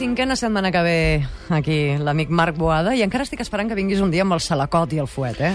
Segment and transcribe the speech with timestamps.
[0.00, 1.00] Cinquena setmana que ve
[1.52, 4.94] aquí l'amic Marc Boada i encara estic esperant que vinguis un dia amb el salacot
[4.96, 5.50] i el fuet, eh?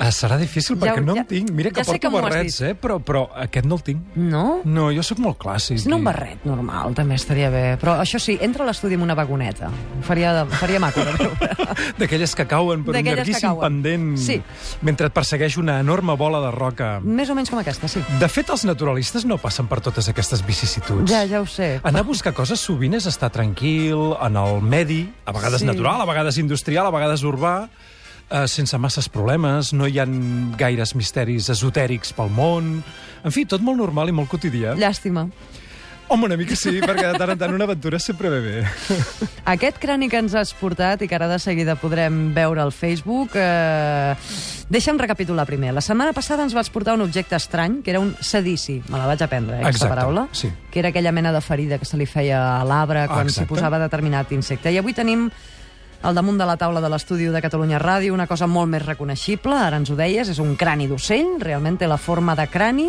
[0.00, 1.50] Uh, serà difícil Ja- perquè no ja- en tinc.
[1.52, 2.74] Mira que ja porto que barrets, eh?
[2.74, 4.16] Però, però aquest no el tinc.
[4.16, 4.62] No?
[4.64, 5.76] No, jo sóc molt clàssic.
[5.82, 7.76] Si no, un barret normal també estaria bé.
[7.78, 9.68] Però això sí, entra a l'estudi amb una vagoneta.
[10.02, 11.50] Faria, faria maco de veure.
[12.00, 14.40] D'aquelles que cauen per un llarguíssim pendent Sí.
[14.82, 17.00] mentre et persegueix una enorme bola de roca.
[17.04, 18.00] Més o menys com aquesta, sí.
[18.18, 21.10] De fet, els naturalistes no passen per totes aquestes vicissituds.
[21.10, 21.80] Ja, ja ho sé.
[21.84, 25.66] Anar a buscar coses sovint és estar tranquil, en el medi, a vegades Sí.
[25.66, 27.68] natural, a vegades industrial, a vegades urbà,
[28.30, 30.06] eh, sense masses problemes, no hi ha
[30.58, 32.78] gaires misteris esotèrics pel món...
[33.20, 34.72] En fi, tot molt normal i molt quotidià.
[34.80, 35.26] Llàstima.
[36.10, 38.62] Home, una mica sí, perquè de tant en tant una aventura sempre ve bé.
[39.52, 43.36] Aquest crani que ens has portat i que ara de seguida podrem veure al Facebook...
[43.38, 44.16] Eh...
[44.70, 45.72] Deixa'm recapitular primer.
[45.74, 48.76] La setmana passada ens vas portar un objecte estrany, que era un sedici.
[48.86, 50.28] Me la vaig aprendre, eh, aquesta paraula.
[50.30, 50.50] sí.
[50.70, 53.78] Que era aquella mena de ferida que se li feia a l'arbre quan s'hi posava
[53.82, 54.70] determinat insecte.
[54.70, 55.28] I avui tenim
[56.02, 59.54] al damunt de la taula de l'estudi de Catalunya Ràdio una cosa molt més reconeixible,
[59.54, 62.88] ara ens ho deies, és un crani d'ocell, realment té la forma de crani.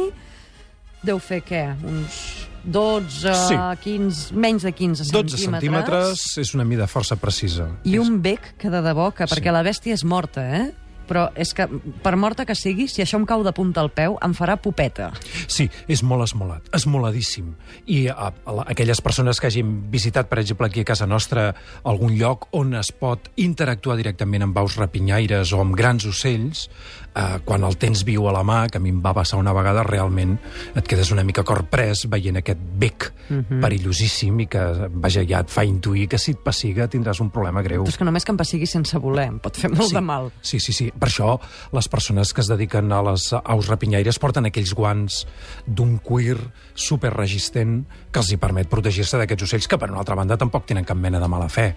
[1.03, 1.63] Deu fer què?
[1.83, 3.55] Uns 12, Sí.
[3.83, 7.67] 15, menys de 15 12 centímetres és una mida força precisa.
[7.83, 9.55] i un bec que de debò, que perquè Sí.
[9.55, 10.71] la bèstia és morta, eh?
[11.11, 11.65] Però és que,
[12.05, 15.09] per morta que sigui, si això em cau de punta al peu, em farà pupeta.
[15.51, 17.49] Sí, és molt esmolat, esmoladíssim.
[17.91, 21.49] I a, a, la- aquelles persones que hagin visitat, per exemple, aquí a casa nostra,
[21.83, 26.69] algun lloc on es pot interactuar directament amb aus rapinyaires o amb grans ocells,
[27.15, 29.53] eh, quan el tens viu a la mà, que a mi em va passar una
[29.55, 30.37] vegada, realment
[30.75, 34.61] et quedes una mica corprès veient aquest bec perillosíssim i que,
[35.03, 37.85] vaja, ja et fa intuir que si et pessiga tindràs un problema greu.
[37.85, 39.95] Però és que només que em pessigui sense voler, em pot fer molt sí.
[39.95, 40.31] de mal.
[40.43, 40.89] Sí, sí, sí.
[40.91, 41.37] Per això
[41.75, 45.23] les persones que es dediquen a les aus rapinyaires porten aquells guants
[45.65, 46.37] d'un cuir
[46.75, 50.87] superresistent que els hi permet protegir-se d'aquests ocells que, per una altra banda, tampoc tenen
[50.87, 51.71] cap mena de mala fe.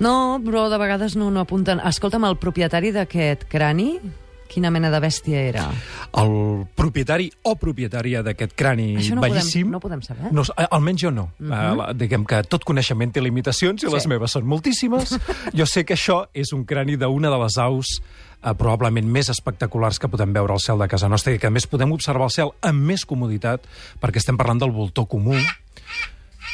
[0.00, 1.80] No, però de vegades no, no apunten.
[1.80, 3.98] Escolta'm, el propietari d'aquest crani,
[4.48, 5.64] quina mena de bèstia era?
[6.16, 9.68] El propietari o propietària d'aquest crani Això no podem- bellíssim...
[9.74, 10.30] no podem saber?
[10.32, 11.26] No, eh, almenys jo no.
[11.40, 11.90] Uh -huh.
[11.90, 13.92] uh, diguem que tot coneixement té limitacions i Sí.
[13.92, 15.18] les meves són moltíssimes.
[15.58, 18.00] jo sé que això és un crani d'una de les aus
[18.42, 21.50] eh, probablement més espectaculars que podem veure al cel de casa nostra i que a
[21.50, 23.60] més podem observar el cel amb més comoditat
[24.00, 25.34] perquè estem parlant del voltor comú.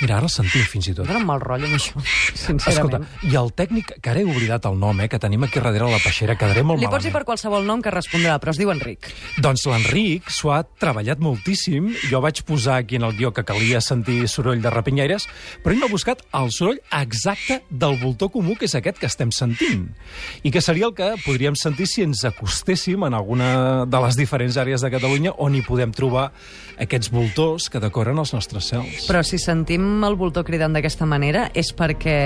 [0.03, 1.07] Mira, ara el sentim fins i tot.
[1.07, 3.05] Dóna'm mal rotllo això, Escolta, sincerament.
[3.23, 6.01] i el tècnic, que ara he oblidat el nom, eh, que tenim aquí darrere la
[6.03, 7.15] peixera, quedaré molt Li pots dir malament.
[7.15, 9.07] per qualsevol nom que respondrà, però es diu Enric.
[9.39, 11.93] Doncs l'Enric s'ho ha treballat moltíssim.
[12.11, 15.29] Jo vaig posar aquí en el guió que calia sentir soroll de rapinyaires,
[15.63, 19.31] però ell m'ha buscat el soroll exacte del voltor comú, que és aquest que estem
[19.31, 19.89] sentint.
[20.43, 24.57] I que seria el que podríem sentir si ens acostéssim en alguna de les diferents
[24.57, 26.33] àrees de Catalunya on hi podem trobar
[26.81, 29.07] aquests voltors que decoren els nostres cels.
[29.07, 32.17] Però si sentim el voltor cridant d'aquesta manera és perquè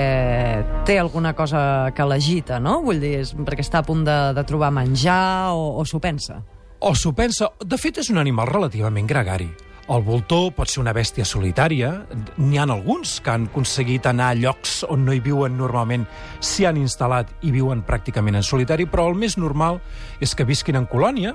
[0.87, 2.79] té alguna cosa que l'agita, no?
[2.85, 6.41] Vull dir, és perquè està a punt de, de trobar menjar o, o s'ho pensa.
[6.79, 7.49] O s'ho pensa...
[7.59, 9.49] De fet, és un animal relativament gregari.
[9.89, 11.89] El voltor pot ser una bèstia solitària.
[12.37, 16.05] N'hi ha alguns que han aconseguit anar a llocs on no hi viuen normalment,
[16.45, 19.81] s'hi han instal·lat i viuen pràcticament en solitari, però el més normal
[20.21, 21.33] és que visquin en colònia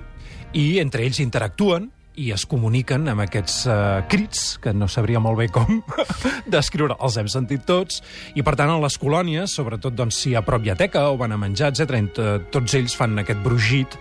[0.54, 1.90] i entre ells interactuen
[2.20, 5.80] i es comuniquen amb aquests uh, crits, que no sabria molt bé com
[6.54, 8.00] descriure, els hem sentit tots,
[8.38, 11.18] i per tant en les colònies, sobretot doncs, si a prop hi ha teca o
[11.20, 12.06] van a menjar, etc.,
[12.54, 13.98] tots ells fan aquest brugit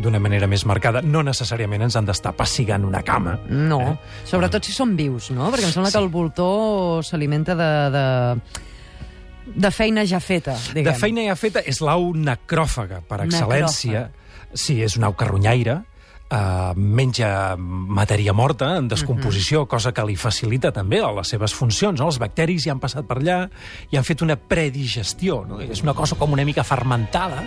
[0.00, 1.02] d'una manera més marcada.
[1.04, 3.36] No necessàriament ens han d'estar pessigant una cama.
[3.50, 4.24] No, Eh?
[4.24, 5.50] sobretot si són vius, no?
[5.52, 10.88] Perquè em sembla que el voltor s'alimenta de, de, de feina ja feta, diguem.
[10.88, 14.06] De feina ja feta és l'au necròfaga, per excel·lència.
[14.54, 15.82] Sí, és una au carronyaire,
[16.32, 22.00] Uh, menja matèria morta en descomposició, cosa que li facilita també a les seves funcions.
[22.00, 22.08] No?
[22.08, 23.36] Els bacteris ja han passat per allà
[23.92, 25.42] i han fet una predigestió.
[25.44, 25.60] No?
[25.60, 27.44] És una cosa com una mica fermentada.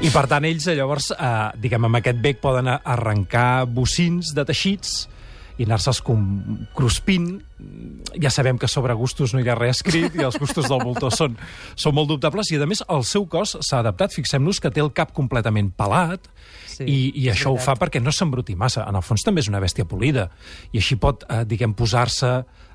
[0.00, 4.48] I, per tant, ells, eh, llavors, uh, diguem, amb aquest bec poden arrencar bocins de
[4.48, 5.02] teixits
[5.58, 6.00] i anar-se'ls
[6.74, 7.28] cruspint.
[8.20, 11.12] Ja sabem que sobre gustos no hi ha res escrit i els gustos del voltor
[11.14, 11.36] són,
[11.78, 14.12] són molt dubtables i, a més, el seu cos s'ha adaptat.
[14.16, 16.28] Fixem-nos que té el cap completament pelat
[16.74, 17.78] Sí, i, i això ho veritat.
[17.78, 18.84] fa perquè no s'embruti massa.
[18.88, 20.28] En el fons també és una bèstia polida
[20.72, 22.32] i així pot, eh, diguem, posar-se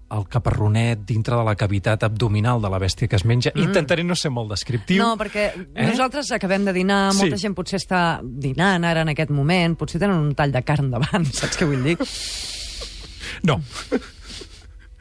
[0.09, 3.51] el caparronet dintre de la cavitat abdominal de la bèstia que es menja.
[3.53, 3.67] Mm.
[3.67, 5.03] Intentaré no ser molt descriptiu.
[5.03, 5.85] No, perquè Eh?
[5.85, 7.43] nosaltres acabem de dinar, molta Sí.
[7.43, 11.25] gent potser està dinant ara en aquest moment, potser tenen un tall de carn davant,
[11.43, 11.97] saps què vull dir?
[13.47, 13.59] No.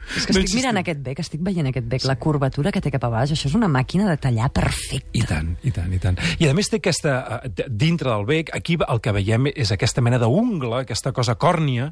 [0.09, 2.89] És que No estic mirant aquest bec, estic veient aquest bec, la curvatura que té
[2.93, 5.11] cap a baix, això és una màquina de tallar perfecta.
[5.13, 6.17] I tant, i tant, i tant.
[6.41, 10.01] I a més té aquesta, eh, dintre del bec, aquí el que veiem és aquesta
[10.01, 11.91] mena d'ungla, aquesta cosa còrnia,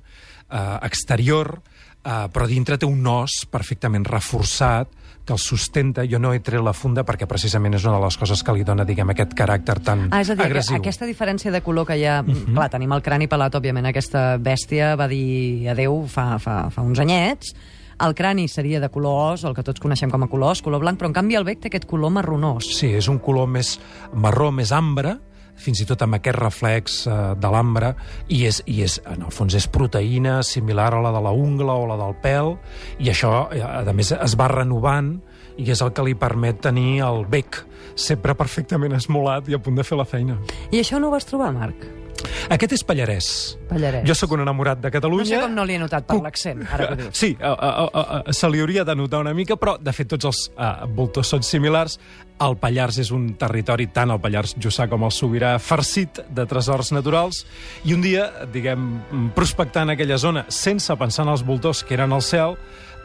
[0.49, 1.59] eh, exterior,
[2.07, 4.89] uh, però dintre té un os perfectament reforçat
[5.27, 6.06] que el sustenta.
[6.09, 8.65] Jo no he tret la funda perquè precisament és una de les coses que li
[8.65, 10.79] dona, diguem, aquest caràcter tan ah, és a dir, agressiu.
[10.79, 12.21] aquesta diferència de color que hi ha...
[12.24, 12.53] Uh -huh.
[12.53, 17.00] Clar, tenim el crani pelat, òbviament, aquesta bèstia va dir adeu fa, fa, fa uns
[17.00, 17.53] anyets,
[18.00, 20.79] el crani seria de color os, el que tots coneixem com a color os, color
[20.79, 22.63] blanc, però en canvi el bec té aquest color marronós.
[22.77, 23.79] Sí, és un color més
[24.13, 25.18] marró, més ambre,
[25.57, 27.94] fins i tot amb aquest reflex uh, de l'ambre,
[28.30, 31.75] i, és, i és, en el fons és proteïna similar a la de la ungla
[31.77, 32.56] o la del pèl,
[33.01, 35.15] i això, eh, a més, es va renovant,
[35.57, 37.63] i és el que li permet tenir el bec
[37.98, 40.38] sempre perfectament esmolat i a punt de fer la feina.
[40.69, 42.06] I això no ho vas trobar, Marc?
[42.53, 43.27] Aquest és Pallarès.
[43.67, 44.05] Pallarès.
[44.07, 45.25] Jo sóc un enamorat de Catalunya.
[45.25, 47.17] No sé com no li he notat per l'accent, ara que dius.
[47.17, 50.09] Sí, uh, uh, uh, uh, se li hauria de notar una mica, però de fet
[50.13, 51.97] tots els uh, voltors són similars.
[52.44, 56.94] El Pallars és un territori, tant el Pallars Jussà com el Sobirà, farcit de tresors
[56.95, 57.44] naturals,
[57.83, 58.88] i un dia, diguem,
[59.35, 62.55] prospectant aquella zona, sense pensar en els voltors que eren al cel,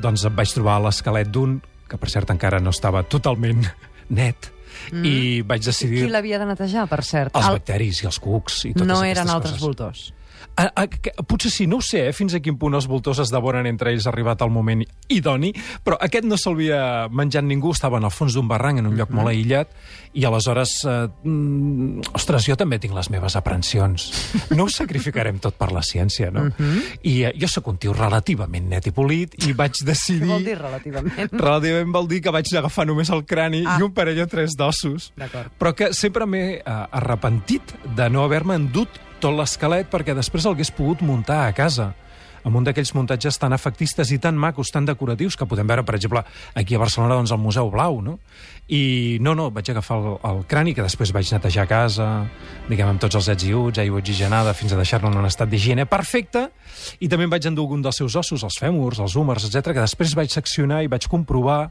[0.05, 3.65] doncs em vaig trobar l'esquelet d'un, que per cert encara no estava totalment
[4.21, 4.53] net,
[4.93, 5.05] mm.
[5.05, 5.15] i
[5.47, 6.05] vaig decidir...
[6.07, 7.37] Qui l'havia de netejar, per cert?
[7.37, 7.61] Els el...
[7.61, 9.67] bacteris i els cucs i totes no aquestes eren altres coses.
[9.67, 10.05] voltors.
[10.57, 13.19] A, a, que, potser sí, no ho sé, eh, fins a quin punt els voltors
[13.23, 15.53] es devoren entre ells arribat el moment idoni,
[15.85, 19.11] però aquest no s'havia menjat ningú, estava en el fons d'un barranc, en un lloc
[19.11, 19.17] Mhm.
[19.17, 19.69] molt aïllat,
[20.15, 24.11] i aleshores, eh, mm, ostres, jo també tinc les meves aprensions.
[24.57, 26.45] No ho sacrificarem tot per la ciència, no?
[26.59, 26.83] Mhm.
[27.03, 30.23] I eh, jo sóc un tio relativament net i polit, i vaig decidir...
[30.29, 31.33] Què vol dir relativament?
[31.47, 33.79] Relativament vol dir que vaig agafar només el crani Ah.
[33.79, 35.13] i un parell o tres d'ossos.
[35.59, 37.63] Però que sempre m'he eh, arrepentit
[37.97, 38.89] de no haver-me endut
[39.23, 41.93] tot l'esquelet perquè després el hagués pogut muntar a casa
[42.43, 45.95] amb un d'aquells muntatges tan efectistes i tan macos, tan decoratius, que podem veure, per
[45.95, 46.25] exemple,
[46.59, 48.17] aquí a Barcelona, doncs, al Museu Blau, no?
[48.67, 52.09] I no, no, vaig agafar el, el crani, que després vaig netejar a casa,
[52.67, 55.51] diguem, amb tots els ets i uts, aigua oxigenada, fins a deixar-lo en un estat
[55.53, 56.49] d'higiene perfecte,
[56.99, 59.87] i també em vaig endur un dels seus ossos, els fèmurs, els húmers, etc que
[59.87, 61.69] després vaig seccionar i vaig comprovar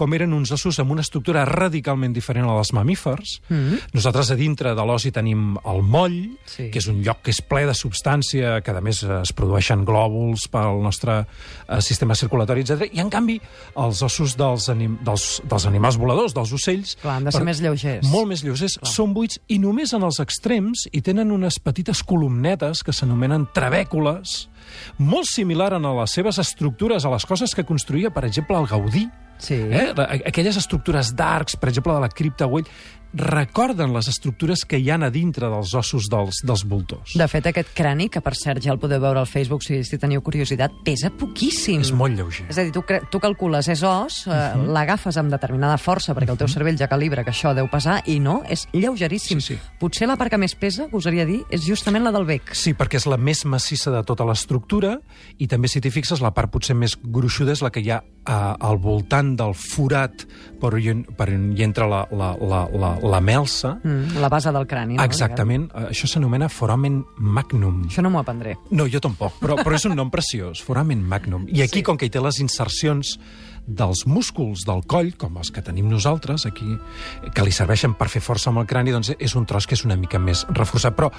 [0.00, 3.40] com eren uns ossos amb una estructura radicalment diferent a dels mamífers.
[3.48, 3.80] Mm -hmm.
[3.92, 6.70] Nosaltres a dintre de l'os hi tenim el moll, Sí.
[6.70, 10.48] que és un lloc que és ple de substància, que a més es produeixen glòbuls
[10.50, 11.26] pel nostre
[11.68, 12.88] eh, sistema circulatori, etc.
[12.92, 13.40] I en canvi,
[13.76, 16.96] els ossos dels, anim dels, dels animals voladors, dels ocells...
[17.02, 18.06] Clar, han de ser per- més lleugers.
[18.10, 22.82] Molt més lleugers, són buits i només en els extrems hi tenen unes petites columnetes
[22.82, 24.48] que s'anomenen trabècules,
[24.98, 29.08] molt similar en les seves estructures a les coses que construïa, per exemple, el Gaudí,
[29.40, 29.56] Sí.
[29.56, 29.90] Eh?
[30.28, 32.68] Aquelles estructures d'arcs, per exemple, de la cripta Güell,
[33.12, 37.14] recorden les estructures que hi han a dintre dels ossos dels, dels voltors.
[37.18, 39.98] De fet, aquest crani, que per cert ja el podeu veure al Facebook si, si
[39.98, 41.82] teniu curiositat, pesa poquíssim.
[41.82, 42.46] És molt lleuger.
[42.50, 44.66] És a dir, tu, tu calcules, és os, uh -huh.
[44.72, 48.20] l'agafes amb determinada força, perquè el teu cervell ja calibra que això deu pesar, i
[48.20, 49.40] no, és lleugeríssim.
[49.40, 49.60] Sí, sí.
[49.78, 52.54] Potser la part que més pesa, que usaria dir, és justament la del bec.
[52.54, 55.00] Sí, perquè és la més massissa de tota l'estructura
[55.38, 58.02] i també, si t'hi fixes, la part potser més gruixuda és la que hi ha
[58.02, 60.26] eh, al voltant del forat
[60.60, 63.76] per on, per on hi entra la, la, la, la, la melsa.
[63.82, 65.04] Mm, la base del crani, no?
[65.04, 65.68] Exactament.
[65.74, 67.84] Eh, Això s'anomena foramen magnum.
[67.88, 68.56] Això no m'ho aprendré.
[68.70, 71.46] No, jo tampoc, però, però és un nom preciós, foramen magnum.
[71.48, 71.86] I aquí, sí.
[71.86, 73.16] com que hi té les insercions
[73.70, 76.76] dels músculs del coll, com els que tenim nosaltres aquí,
[77.34, 79.84] que li serveixen per fer força amb el crani, doncs és un tros que és
[79.86, 80.96] una mica més reforçat.
[80.96, 81.10] Però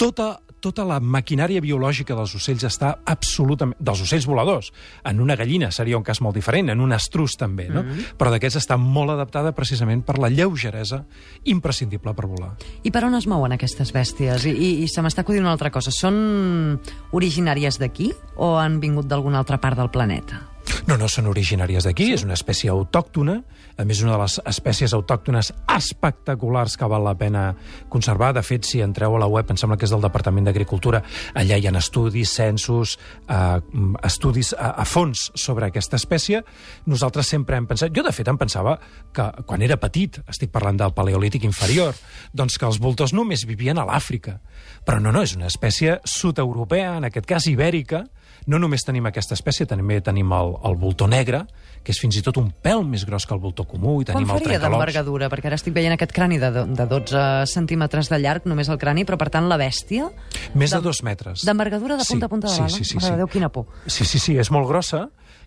[0.00, 3.78] tota, tota la maquinària biològica dels ocells està absolutament...
[3.80, 4.70] dels ocells voladors.
[5.04, 7.82] En una gallina seria un cas molt diferent, en un estrus també, no?
[7.82, 8.16] Mm -hmm.
[8.18, 11.04] Però d'aquests està molt adaptada precisament per la lleugeresa
[11.44, 12.56] imprescindible per volar.
[12.82, 14.44] I per on es mouen aquestes bèsties?
[14.44, 15.90] I, i, i se m'està acudint una altra cosa.
[15.90, 16.80] Són
[17.12, 20.50] originàries d'aquí o han vingut d'alguna altra part del planeta?
[20.88, 22.18] No, no, són originàries d'aquí, sí?
[22.18, 23.36] és una espècie autòctona,
[23.80, 27.44] a més una de les espècies autòctones espectaculars que val la pena
[27.92, 28.32] conservar.
[28.36, 31.02] De fet, si entreu a la web, em sembla que és del Departament d'Agricultura,
[31.34, 32.96] allà hi ha estudis, censos,
[33.28, 33.58] eh,
[34.06, 36.42] estudis a, a fons sobre aquesta espècie.
[36.90, 37.94] Nosaltres sempre hem pensat...
[37.96, 38.76] Jo, de fet, em pensava
[39.16, 41.96] que quan era petit, estic parlant del paleolític inferior,
[42.36, 44.38] doncs que els voltors només vivien a l'Àfrica.
[44.84, 48.04] Però no, no, és una espècie sud-europea, en aquest cas ibèrica,
[48.46, 51.44] no només tenim aquesta espècie, també tenim el, el voltor negre,
[51.82, 54.16] que és fins i tot un pèl més gros que el voltor comú, i Quan
[54.18, 54.72] tenim el faria trencalops.
[54.78, 55.28] d'envergadura?
[55.32, 59.04] Perquè ara estic veient aquest crani de, de 12 centímetres de llarg, només el crani,
[59.08, 60.10] però per tant la bèstia...
[60.54, 61.44] Més de d'en- dos metres.
[61.46, 62.76] D'envergadura de punta Sí, a punta de sí, l'ala?
[62.76, 63.18] sí, sí, Mare de sí.
[63.24, 63.66] Déu, quina por.
[63.86, 65.06] Sí, sí, sí, és molt grossa,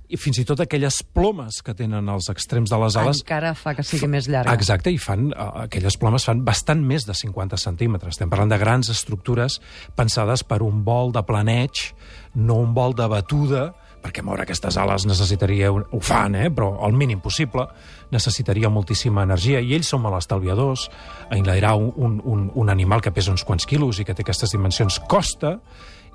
[0.10, 3.22] i fins i tot aquelles plomes que tenen als extrems de les ales...
[3.24, 4.56] Encara fa que sigui més llarga.
[4.58, 8.18] Exacte, i fan, eh, aquelles plomes fan bastant més de 50 centímetres.
[8.18, 9.60] Estem parlant de grans estructures
[9.98, 11.88] pensades per un vol de planeig,
[12.36, 13.70] no un vol de batuda,
[14.04, 15.72] perquè moure aquestes ales necessitaria...
[15.72, 15.88] Un...
[15.96, 16.50] Ho fan, eh?
[16.54, 17.66] però al mínim possible
[18.14, 20.90] necessitaria moltíssima energia, i ells són molt estalviadors.
[21.34, 24.54] Enlairar un, un, un, un animal que pesa uns quants quilos i que té aquestes
[24.54, 25.58] dimensions costa,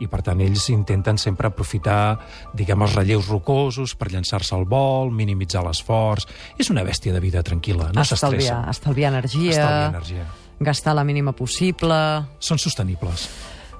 [0.00, 2.18] i per tant ells intenten sempre aprofitar,
[2.54, 6.28] diguem, els relleus rocosos per llançar-se al vol, minimitzar l'esforç...
[6.58, 8.28] És una bèstia de vida tranquil·la, no s'estressa.
[8.28, 10.26] Estalviar, estalviar energia, Estalviar energia.
[10.60, 11.98] gastar la mínima possible...
[12.38, 13.28] Són sostenibles.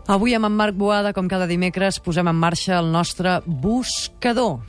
[0.09, 4.63] Avui amb en Marc Boada, com cada dimecres, posem en marxa el nostre buscador.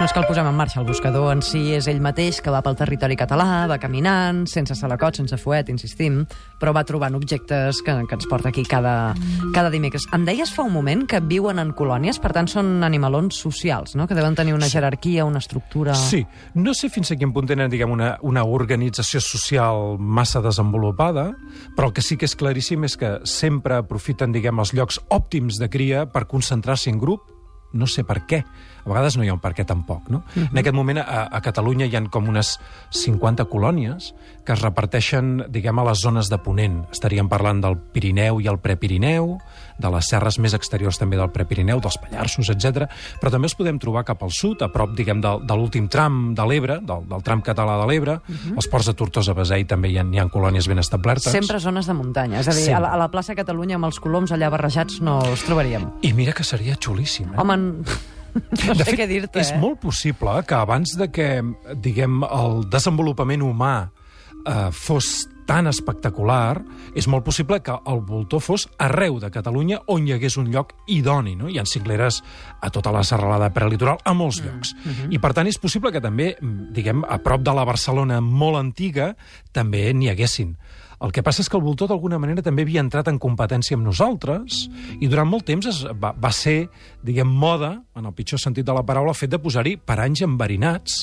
[0.00, 2.48] No és que el posem en marxa, el buscador en si és ell mateix que
[2.48, 6.22] va pel territori català, va caminant, sense salacot, sense fuet, insistim,
[6.56, 9.12] però va trobant objectes que, que ens porta aquí cada,
[9.52, 10.06] cada dimecres.
[10.16, 14.06] Em deies fa un moment que viuen en colònies, per tant són animalons socials, no?
[14.08, 15.92] que deuen tenir una jerarquia, una estructura...
[15.92, 16.22] Sí,
[16.56, 21.26] no sé fins a quin punt tenen diguem, una, una organització social massa desenvolupada,
[21.76, 25.60] però el que sí que és claríssim és que sempre aprofiten diguem, els llocs òptims
[25.60, 27.28] de cria per concentrar-se en grup,
[27.72, 28.44] no sé per què.
[28.80, 30.22] A vegades no hi ha un per què tampoc, no?
[30.34, 30.50] Uh -huh.
[30.50, 32.58] En aquest moment a, a Catalunya hi han com unes
[32.90, 36.86] 50 colònies que es reparteixen, diguem, a les zones de Ponent.
[36.90, 39.38] Estaríem parlant del Pirineu i el Prepirineu,
[39.80, 42.86] de les serres més exteriors també del Prepirineu, dels Pallarsos, etc.
[43.20, 46.34] Però també els podem trobar cap al sud, a prop, diguem, de, de l'últim tram
[46.36, 48.20] de l'Ebre, del, del tram català de l'Ebre.
[48.20, 48.56] Uh -huh.
[48.56, 51.32] Els ports de Tortosa, Beseit també hi ha, hi ha colònies ben establertes.
[51.32, 52.40] Sempre zones de muntanya.
[52.40, 55.20] És a dir, a la, a la plaça Catalunya amb els coloms allà barrejats no
[55.24, 55.90] els trobaríem.
[56.02, 57.38] I mira que seria xulíssim, eh?
[57.38, 57.56] Home,
[58.66, 59.58] no de sé fet, què dir-te, és eh?
[59.58, 61.42] molt possible que abans de que,
[61.76, 63.74] diguem, el desenvolupament humà
[64.46, 66.62] eh, fos tan espectacular,
[66.94, 70.76] és molt possible que el voltor fos arreu de Catalunya on hi hagués un lloc
[70.86, 71.34] idoni.
[71.34, 71.48] No?
[71.50, 72.20] Hi ha cingleres
[72.62, 74.74] a tota la serralada prelitoral, a molts llocs.
[74.74, 75.12] Mm -hmm.
[75.14, 79.16] I, per tant, és possible que també, diguem, a prop de la Barcelona molt antiga,
[79.52, 80.56] també n'hi haguessin.
[81.00, 83.86] El que passa és que el voltor d'alguna manera també havia entrat en competència amb
[83.88, 84.66] nosaltres
[85.00, 86.66] i durant molt temps es va, va ser,
[87.06, 90.98] diguem, moda, en el pitjor sentit de la paraula, fet de posar-hi paranys enverinats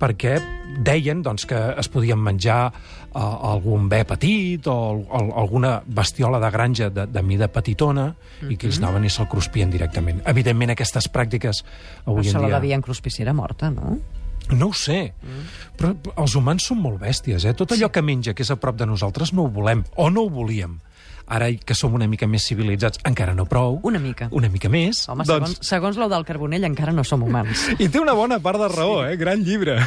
[0.00, 0.38] perquè
[0.84, 3.20] deien doncs, que es podien menjar uh,
[3.52, 4.74] algun bé petit o,
[5.04, 8.52] o alguna bestiola de granja de, de mida petitona mm -hmm.
[8.52, 10.22] i que ells anaven i se'l cruspien directament.
[10.26, 11.64] Evidentment, aquestes pràctiques
[12.06, 12.60] avui Però en se la dia...
[12.60, 13.98] devien cruspir si era morta, no?
[14.52, 15.44] No ho sé, mm.
[15.78, 17.54] però els humans són molt bèsties, eh?
[17.56, 17.94] Tot allò sí.
[17.94, 20.76] que menja, que és a prop de nosaltres, no ho volem, o no ho volíem.
[21.24, 23.78] Ara que som una mica més civilitzats, encara no prou.
[23.88, 24.28] Una mica.
[24.36, 25.06] Una mica més.
[25.08, 25.54] Home, doncs...
[25.54, 27.64] segons, segons l'ou del Carbonell encara no som humans.
[27.84, 29.14] I té una bona part de raó, sí.
[29.14, 29.16] eh?
[29.20, 29.78] Gran llibre.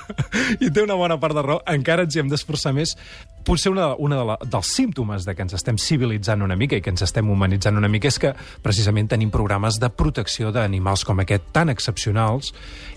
[0.64, 1.60] I té una bona part de raó.
[1.70, 2.96] Encara ens hi hem d'esforçar més.
[3.44, 6.82] Potser una, una de la, dels símptomes de que ens estem civilitzant una mica i
[6.84, 8.32] que ens estem humanitzant una mica és que
[8.62, 12.52] precisament tenim programes de protecció d'animals com aquest tan excepcionals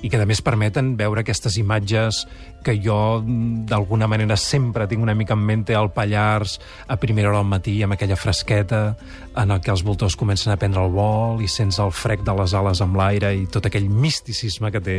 [0.06, 2.26] i que a més permeten veure aquestes imatges
[2.66, 3.22] que jo
[3.70, 7.82] d'alguna manera sempre tinc una mica en mente al Pallars a primera hora al matí
[7.84, 8.96] amb aquella fresqueta
[9.36, 12.36] en el que els voltors comencen a prendre el vol i sents el frec de
[12.38, 14.98] les ales amb l'aire i tot aquell misticisme que té,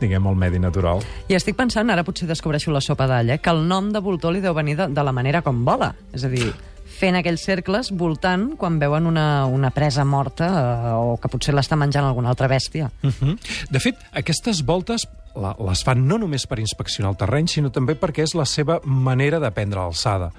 [0.00, 1.04] diguem, el medi natural.
[1.30, 4.34] I estic pensant, ara potser descobreixo la sopa d'all, eh, que el nom de voltor
[4.34, 5.92] li deu venir de, de la manera com vola.
[6.16, 6.50] És a dir,
[6.96, 11.78] fent aquells cercles, voltant, quan veuen una, una presa morta eh, o que potser l'està
[11.78, 12.90] menjant alguna altra bèstia.
[13.02, 13.38] Uh -huh.
[13.70, 17.96] De fet, aquestes voltes la, les fan no només per inspeccionar el terreny, sinó també
[17.98, 20.32] perquè és la seva manera de prendre alçada.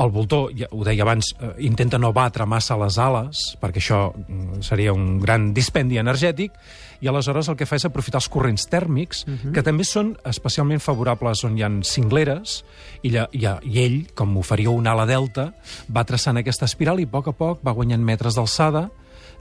[0.00, 4.00] El voltor, ja ho deia abans, eh, intenta no batre massa les ales, perquè això
[4.14, 6.54] mm, seria un gran dispendi energètic,
[7.04, 9.52] i aleshores el que fa és aprofitar els corrents tèrmics, uh -huh.
[9.52, 12.64] que també són especialment favorables on hi ha cingleres,
[13.02, 15.52] i, lla, i, i ell, com ho faria una ala delta,
[15.88, 18.90] va traçant aquesta espiral i a poc a poc va guanyant metres d'alçada,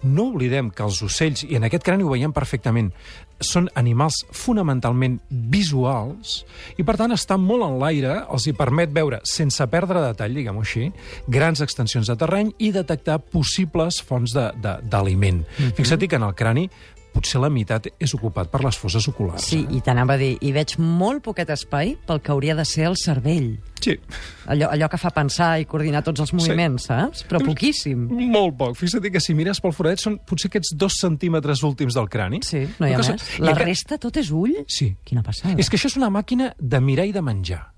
[0.04, 2.92] no oblidem que els ocells, i en aquest crani ho veiem perfectament,
[3.44, 6.44] són animals fonamentalment visuals
[6.78, 10.64] i, per tant, estar molt en l'aire els hi permet veure, sense perdre detall, diguem-ho
[10.64, 10.90] així,
[11.28, 15.44] grans extensions de terreny i detectar possibles fonts d'aliment.
[15.44, 15.74] Mm -hmm.
[15.76, 16.70] Fixa't que en el crani
[17.14, 19.46] potser la meitat és ocupat per les fosses oculars.
[19.46, 19.78] Sí, eh?
[19.78, 22.98] i t'anava a dir, i veig molt poquet espai pel que hauria de ser el
[23.00, 23.54] cervell.
[23.84, 23.98] Sí.
[24.48, 26.92] Allò, allò que fa pensar i coordinar tots els moviments, sí.
[26.94, 27.26] saps?
[27.28, 28.08] Però poquíssim.
[28.32, 28.78] Molt poc.
[28.80, 32.40] Fixa't que si mires pel foradet són potser aquests dos centímetres últims del crani.
[32.48, 33.30] Sí, no hi ha més.
[33.44, 33.68] La que...
[33.68, 34.56] resta tot és ull?
[34.72, 34.94] Sí.
[35.04, 35.60] Quina passada.
[35.60, 37.73] És que això és una màquina de mirar i de menjar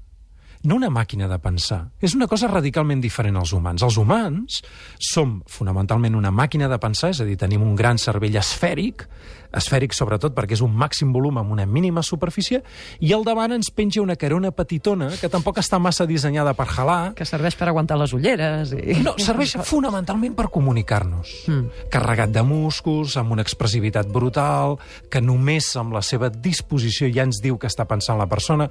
[0.65, 1.81] no una màquina de pensar.
[2.01, 3.84] És una cosa radicalment diferent als humans.
[3.86, 4.62] Els humans
[5.00, 9.05] som fonamentalment una màquina de pensar, és a dir, tenim un gran cervell esfèric,
[9.55, 12.62] esfèric sobretot perquè és un màxim volum amb una mínima superfície,
[13.00, 17.13] i al davant ens penja una carona petitona que tampoc està massa dissenyada per jalar.
[17.15, 18.74] Que serveix per aguantar les ulleres.
[18.75, 19.00] I...
[19.05, 21.34] No, serveix fonamentalment per comunicar-nos.
[21.51, 21.86] Mm.
[21.93, 24.79] Carregat de músculs, amb una expressivitat brutal,
[25.10, 28.69] que només amb la seva disposició ja ens diu que està pensant la persona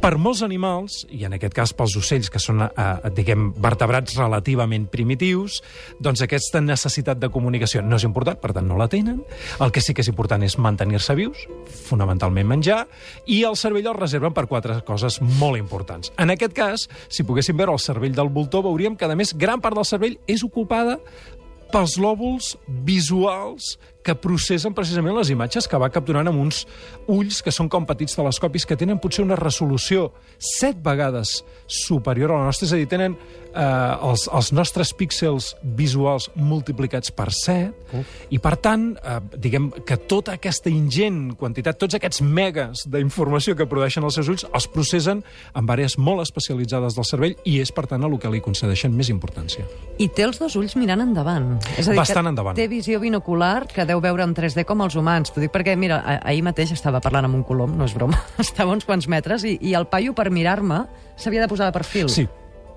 [0.00, 4.86] Per molts animals, i en aquest cas pels ocells, que són, eh, diguem, vertebrats relativament
[4.88, 5.58] primitius,
[6.00, 9.22] doncs aquesta necessitat de comunicació no és important, per tant no la tenen.
[9.60, 11.46] El que sí que és important és mantenir-se vius,
[11.84, 12.88] fonamentalment menjar,
[13.26, 16.12] i el cervell el reserven per quatre coses molt importants.
[16.16, 19.60] En aquest cas, si poguéssim veure el cervell del voltor, veuríem que, a més, gran
[19.60, 20.98] part del cervell és ocupada
[21.70, 26.64] pels lòbuls visuals que processen precisament les imatges que va capturant amb uns
[27.10, 32.40] ulls que són com petits telescopis que tenen potser una resolució set vegades superior a
[32.40, 37.74] la nostra, és a dir, tenen eh, els, els nostres píxels visuals multiplicats per set,
[37.96, 38.14] Uf.
[38.30, 43.68] i per tant, eh, diguem que tota aquesta ingent quantitat, tots aquests megas d'informació que
[43.70, 45.22] produeixen els seus ulls, els processen
[45.54, 48.94] en àrees molt especialitzades del cervell i és, per tant, a el que li concedeixen
[48.96, 49.64] més importància.
[49.98, 51.52] I té els dos ulls mirant endavant.
[51.76, 52.56] És a dir, Bastant endavant.
[52.58, 55.34] té visió binocular que deu veure en 3D com els humans.
[55.34, 58.74] T'ho dic perquè, mira, ahir mateix estava parlant amb un colom, no és broma, estava
[58.76, 60.84] uns quants metres, i, i el paio, per mirar-me,
[61.20, 62.10] s'havia de posar de perfil.
[62.12, 62.28] Sí,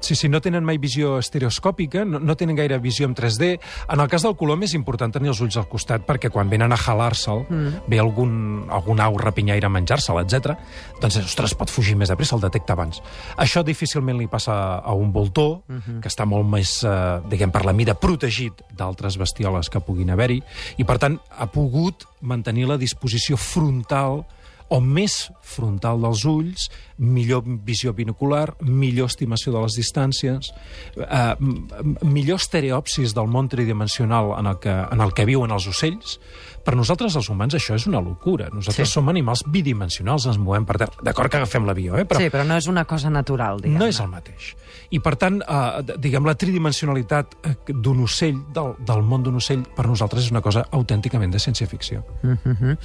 [0.03, 3.53] Sí, sí, no tenen mai visió estereoscòpica, no, no tenen gaire visió en 3D.
[3.93, 6.75] En el cas del colom és important tenir els ulls al costat perquè quan venen
[6.75, 7.86] a jalar-se'l, mm.
[7.88, 8.33] ve algun,
[8.67, 10.57] algun au rapinyaire a menjar-se'l, etc.
[11.00, 13.00] doncs, ostres, pot fugir més de pressa, el detecta abans.
[13.39, 16.01] Això difícilment li passa a un voltor, mm -hmm.
[16.01, 20.43] que està molt més, eh, diguem, per la mida, protegit d'altres bestioles que puguin haver-hi,
[20.77, 24.25] i per tant ha pogut mantenir la disposició frontal
[24.70, 30.51] o més frontal dels ulls, millor visió binocular, millor estimació de les distàncies,
[31.03, 31.36] eh,
[32.01, 36.20] millor estereopsis del món tridimensional en el, que, en el que viuen els ocells.
[36.63, 38.48] Per nosaltres, els humans, això és una locura.
[38.53, 38.96] Nosaltres sí.
[38.96, 41.03] som animals bidimensionals, ens movem per terra.
[41.03, 42.05] D'acord que agafem l'avió, eh?
[42.08, 44.53] Però sí, però no és una cosa natural, diguem No és el mateix.
[44.96, 49.65] I, per tant, eh, diguem, la tridimensionalitat eh, d'un ocell, del, del món d'un ocell,
[49.75, 52.06] per nosaltres és una cosa autènticament de ciència-ficció.
[52.23, 52.78] Mm -hmm.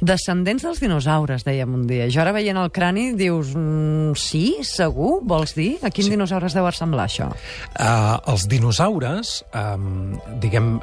[0.00, 2.08] Descendents dels dinosaures, dèiem un dia.
[2.12, 5.78] Jo ara veient el crani dius, mm, sí, segur, vols dir?
[5.82, 6.12] A quin sí.
[6.12, 7.30] dinosaures deu semblar això?
[7.78, 10.80] Uh, els dinosaures, um, diguem,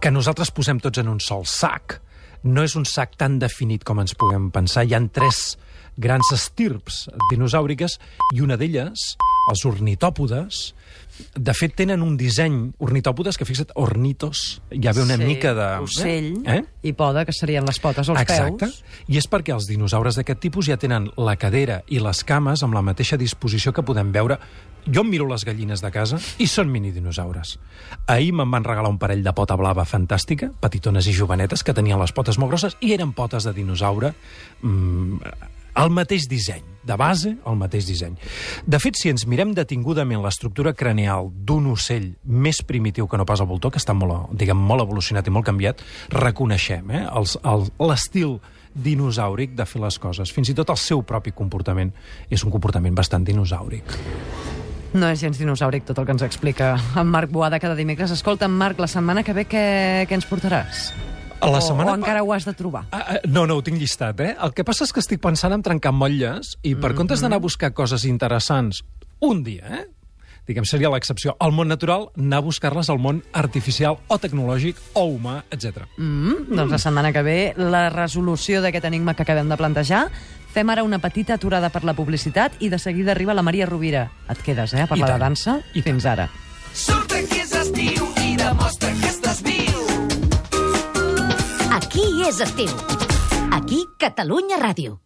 [0.00, 2.00] que nosaltres posem tots en un sol sac,
[2.44, 4.84] no és un sac tan definit com ens puguem pensar.
[4.86, 5.56] Hi han tres
[5.98, 7.98] grans estirps dinosauriques
[8.34, 9.16] i una d'elles,
[9.48, 10.62] els ornitòpodes,
[11.34, 15.66] de fet, tenen un disseny, ornitòpodes, que fixa't, ornitos, ja ve una sí, mica de...
[15.82, 16.60] ocell, eh?
[16.86, 18.68] i poda, que serien les potes o els Exacte.
[18.68, 18.78] peus.
[19.10, 22.76] I és perquè els dinosaures d'aquest tipus ja tenen la cadera i les cames amb
[22.78, 24.38] la mateixa disposició que podem veure
[24.86, 27.56] jo em miro les gallines de casa i són minidinosaures.
[28.06, 32.00] Ahir me'n van regalar un parell de pota blava fantàstica, petitones i jovenetes, que tenien
[32.00, 34.14] les potes molt grosses i eren potes de dinosaure
[34.62, 38.16] mmm, el mateix disseny, de base, el mateix disseny.
[38.66, 43.42] De fet, si ens mirem detingudament l'estructura craneal d'un ocell més primitiu que no pas
[43.44, 45.82] el voltor, que està molt, diguem, molt evolucionat i molt canviat,
[46.14, 47.04] reconeixem eh,
[47.84, 48.38] l'estil
[48.74, 50.32] dinosàuric de fer les coses.
[50.34, 51.92] Fins i tot el seu propi comportament
[52.30, 53.96] és un comportament bastant dinosàuric.
[54.98, 58.14] No és gens dinosauric tot el que ens explica en Marc Boada cada dimecres.
[58.14, 59.68] Escolta, Marc, la setmana que ve què,
[60.08, 60.88] què ens portaràs?
[61.40, 61.92] La setmana...
[61.92, 62.86] O, o encara ho has de trobar?
[62.90, 64.34] Ah, ah, no, no, ho tinc llistat, eh?
[64.42, 66.96] El que passa és que estic pensant en trencar motlles i per mm -hmm.
[66.96, 68.82] comptes d'anar a buscar coses interessants
[69.20, 69.86] un dia, eh?
[70.48, 75.04] diguem, seria l'excepció, al món natural, anar a buscar-les al món artificial o tecnològic o
[75.12, 75.84] humà, etc.
[75.98, 76.56] Mm, mm.
[76.56, 80.06] Doncs la setmana que ve, la resolució d'aquest enigma que acabem de plantejar.
[80.54, 84.08] Fem ara una petita aturada per la publicitat i de seguida arriba la Maria Rovira.
[84.28, 85.60] Et quedes, eh, a parlar de dansa?
[85.74, 86.30] I fins ara.
[86.72, 89.17] Surta que és estiu i demostra que estàs
[92.28, 92.36] viu.
[92.36, 92.68] Aquí és estiu.
[93.52, 94.98] Aquí, Catalunya Ràdio.